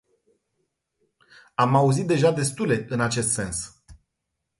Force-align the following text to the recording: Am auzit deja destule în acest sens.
Am 1.55 1.75
auzit 1.75 2.07
deja 2.09 2.31
destule 2.31 2.85
în 2.89 2.99
acest 2.99 3.31
sens. 3.31 3.81